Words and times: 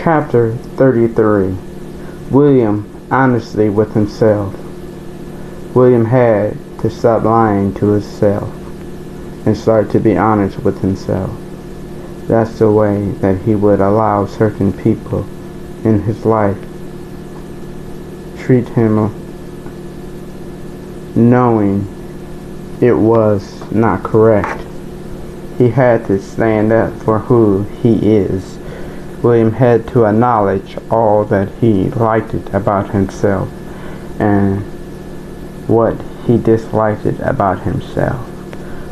Chapter 0.00 0.54
33 0.54 1.56
William 2.30 3.08
Honestly 3.10 3.68
with 3.68 3.94
Himself. 3.94 4.54
William 5.74 6.04
had 6.04 6.56
to 6.78 6.88
stop 6.88 7.24
lying 7.24 7.74
to 7.74 7.88
himself 7.88 8.48
and 9.44 9.56
start 9.56 9.90
to 9.90 9.98
be 9.98 10.16
honest 10.16 10.60
with 10.60 10.80
himself. 10.82 11.36
That's 12.28 12.60
the 12.60 12.70
way 12.70 13.10
that 13.22 13.38
he 13.42 13.56
would 13.56 13.80
allow 13.80 14.26
certain 14.26 14.72
people 14.72 15.26
in 15.84 16.02
his 16.02 16.24
life 16.24 16.56
treat 18.38 18.68
him 18.68 18.96
knowing 21.16 21.88
it 22.80 22.92
was 22.92 23.68
not 23.72 24.04
correct. 24.04 24.64
He 25.58 25.70
had 25.70 26.06
to 26.06 26.22
stand 26.22 26.70
up 26.70 26.94
for 27.02 27.18
who 27.18 27.64
he 27.82 28.14
is. 28.16 28.58
William 29.22 29.52
had 29.52 29.86
to 29.88 30.06
acknowledge 30.06 30.76
all 30.90 31.24
that 31.24 31.48
he 31.60 31.90
liked 31.90 32.34
about 32.54 32.90
himself 32.90 33.48
and 34.20 34.60
what 35.68 36.00
he 36.26 36.38
disliked 36.38 37.04
about 37.20 37.62
himself. 37.62 38.26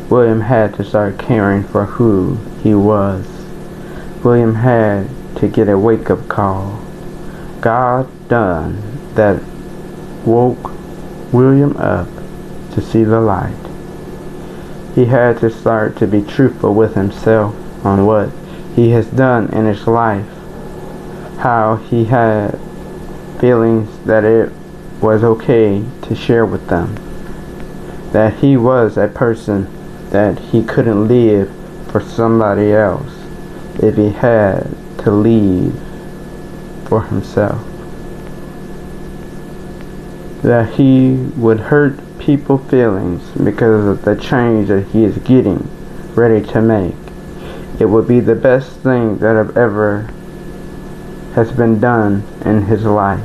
William 0.09 0.41
had 0.41 0.73
to 0.75 0.83
start 0.83 1.17
caring 1.17 1.63
for 1.63 1.85
who 1.85 2.35
he 2.61 2.73
was. 2.73 3.25
William 4.23 4.55
had 4.55 5.09
to 5.37 5.47
get 5.47 5.69
a 5.69 5.77
wake 5.77 6.09
up 6.09 6.27
call. 6.27 6.81
God 7.61 8.09
done 8.27 8.81
that 9.15 9.41
woke 10.25 10.71
William 11.31 11.75
up 11.77 12.07
to 12.73 12.81
see 12.81 13.03
the 13.03 13.21
light. 13.21 13.55
He 14.95 15.05
had 15.05 15.39
to 15.39 15.49
start 15.49 15.95
to 15.97 16.07
be 16.07 16.21
truthful 16.21 16.73
with 16.73 16.95
himself 16.95 17.55
on 17.85 18.05
what 18.05 18.29
he 18.77 18.91
has 18.91 19.07
done 19.07 19.51
in 19.53 19.65
his 19.65 19.87
life, 19.87 20.27
how 21.39 21.77
he 21.89 22.05
had 22.05 22.51
feelings 23.39 24.05
that 24.05 24.23
it 24.23 24.51
was 25.01 25.23
okay 25.23 25.83
to 26.03 26.15
share 26.15 26.45
with 26.45 26.67
them, 26.67 26.93
that 28.11 28.35
he 28.35 28.55
was 28.55 28.95
a 28.95 29.07
person 29.07 29.67
that 30.11 30.37
he 30.37 30.63
couldn't 30.63 31.07
live 31.07 31.51
for 31.91 31.99
somebody 31.99 32.71
else 32.71 33.11
if 33.81 33.95
he 33.97 34.11
had 34.11 34.69
to 34.99 35.09
leave 35.09 35.73
for 36.87 37.01
himself. 37.05 37.59
That 40.43 40.75
he 40.75 41.15
would 41.35 41.61
hurt 41.61 41.99
people 42.19 42.59
feelings 42.59 43.27
because 43.43 43.87
of 43.87 44.05
the 44.05 44.15
change 44.15 44.67
that 44.67 44.85
he 44.89 45.03
is 45.03 45.17
getting 45.17 45.67
ready 46.13 46.45
to 46.51 46.61
make. 46.61 47.06
It 47.79 47.85
would 47.85 48.07
be 48.07 48.19
the 48.19 48.35
best 48.35 48.71
thing 48.77 49.17
that 49.19 49.35
have 49.35 49.55
ever 49.55 50.09
has 51.35 51.51
been 51.51 51.79
done 51.79 52.23
in 52.43 52.63
his 52.63 52.83
life. 52.83 53.23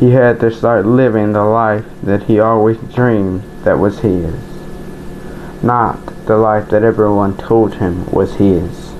He 0.00 0.10
had 0.10 0.40
to 0.40 0.50
start 0.50 0.86
living 0.86 1.32
the 1.32 1.44
life 1.44 1.84
that 2.02 2.24
he 2.24 2.40
always 2.40 2.78
dreamed 2.92 3.42
that 3.62 3.78
was 3.78 4.00
his. 4.00 4.34
Not 5.62 6.26
the 6.26 6.36
life 6.36 6.68
that 6.70 6.82
everyone 6.82 7.36
told 7.36 7.74
him 7.74 8.10
was 8.10 8.34
his. 8.34 8.92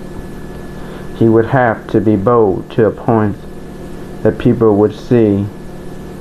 He 1.16 1.28
would 1.28 1.46
have 1.46 1.86
to 1.88 2.00
be 2.00 2.16
bold 2.16 2.70
to 2.72 2.86
a 2.86 2.90
point 2.90 3.36
that 4.22 4.38
people 4.38 4.76
would 4.76 4.94
see 4.94 5.46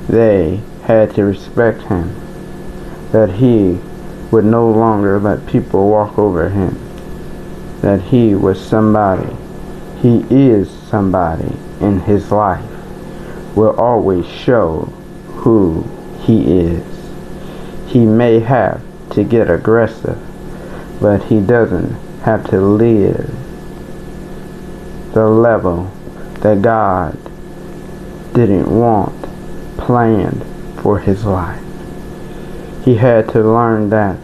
they 0.08 0.60
had 0.82 1.14
to 1.14 1.24
respect 1.24 1.82
him 1.82 2.14
that 3.12 3.30
he 3.30 3.78
would 4.32 4.44
no 4.44 4.68
longer 4.68 5.20
let 5.20 5.46
people 5.46 5.88
walk 5.88 6.18
over 6.18 6.48
him, 6.48 6.76
that 7.84 8.00
he 8.00 8.34
was 8.34 8.58
somebody, 8.60 9.36
he 10.00 10.24
is 10.30 10.70
somebody 10.88 11.56
in 11.80 12.00
his 12.00 12.32
life, 12.32 12.64
will 13.54 13.78
always 13.78 14.26
show 14.26 14.80
who 15.42 15.82
he 16.22 16.58
is. 16.60 16.84
He 17.86 18.04
may 18.04 18.40
have 18.40 18.82
to 19.10 19.22
get 19.22 19.50
aggressive, 19.50 20.18
but 21.00 21.24
he 21.24 21.40
doesn't 21.40 21.92
have 22.22 22.48
to 22.50 22.60
live 22.60 23.30
the 25.12 25.28
level 25.28 25.92
that 26.40 26.62
God 26.62 27.16
didn't 28.34 28.68
want 28.68 29.22
planned 29.76 30.44
for 30.80 30.98
his 30.98 31.24
life 31.24 31.64
he 32.84 32.96
had 32.96 33.26
to 33.30 33.40
learn 33.40 33.88
that 33.88 34.18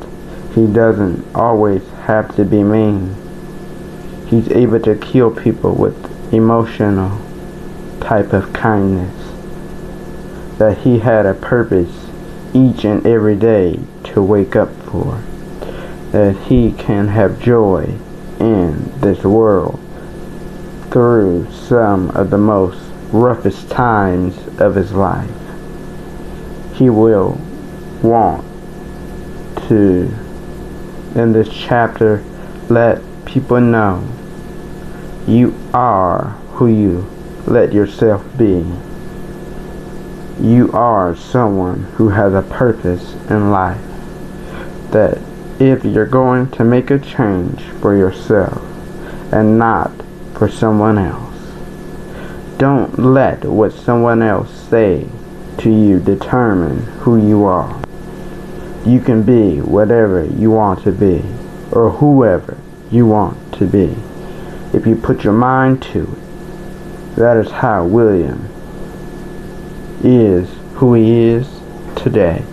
he 0.54 0.66
doesn't 0.66 1.24
always 1.34 1.82
have 2.04 2.34
to 2.36 2.44
be 2.44 2.62
mean. 2.62 3.16
He's 4.30 4.48
able 4.52 4.78
to 4.82 4.94
kill 4.94 5.32
people 5.32 5.74
with 5.74 6.32
emotional 6.32 7.20
type 8.00 8.32
of 8.32 8.52
kindness. 8.52 9.16
That 10.58 10.78
he 10.78 11.00
had 11.00 11.26
a 11.26 11.34
purpose 11.34 12.06
each 12.54 12.84
and 12.84 13.04
every 13.04 13.34
day 13.34 13.80
to 14.04 14.22
wake 14.22 14.54
up 14.54 14.72
for. 14.84 15.20
That 16.12 16.36
he 16.46 16.70
can 16.70 17.08
have 17.08 17.42
joy 17.42 17.96
in 18.38 19.00
this 19.00 19.24
world 19.24 19.80
through 20.92 21.50
some 21.50 22.10
of 22.10 22.30
the 22.30 22.38
most 22.38 22.78
roughest 23.10 23.68
times 23.68 24.36
of 24.60 24.76
his 24.76 24.92
life. 24.92 25.28
He 26.74 26.88
will 26.88 27.40
want 28.00 28.44
to, 29.66 30.14
in 31.16 31.32
this 31.32 31.48
chapter, 31.48 32.22
let 32.68 33.02
people 33.24 33.60
know 33.60 34.06
you 35.26 35.54
are 35.72 36.36
who 36.54 36.66
you 36.66 37.08
let 37.46 37.72
yourself 37.72 38.24
be. 38.36 38.64
You 40.40 40.70
are 40.72 41.14
someone 41.16 41.84
who 41.94 42.08
has 42.08 42.34
a 42.34 42.42
purpose 42.42 43.14
in 43.28 43.50
life. 43.50 43.80
That 44.90 45.18
if 45.58 45.84
you're 45.84 46.06
going 46.06 46.50
to 46.52 46.64
make 46.64 46.90
a 46.90 46.98
change 46.98 47.62
for 47.80 47.96
yourself 47.96 48.62
and 49.32 49.58
not 49.58 49.92
for 50.34 50.48
someone 50.48 50.98
else, 50.98 51.34
don't 52.58 52.98
let 52.98 53.44
what 53.44 53.72
someone 53.72 54.22
else 54.22 54.50
say 54.68 55.08
to 55.58 55.70
you 55.70 56.00
determine 56.00 56.78
who 57.02 57.16
you 57.16 57.44
are 57.44 57.80
you 58.84 58.98
can 58.98 59.22
be 59.22 59.60
whatever 59.60 60.24
you 60.24 60.50
want 60.50 60.82
to 60.82 60.90
be 60.90 61.22
or 61.70 61.90
whoever 61.90 62.56
you 62.90 63.06
want 63.06 63.36
to 63.52 63.66
be 63.66 63.94
if 64.72 64.86
you 64.86 64.96
put 64.96 65.24
your 65.24 65.32
mind 65.32 65.82
to 65.82 66.02
it. 66.02 67.16
That 67.16 67.36
is 67.36 67.50
how 67.50 67.84
William 67.84 68.48
is 70.02 70.48
who 70.74 70.94
he 70.94 71.20
is 71.20 71.48
today. 71.96 72.44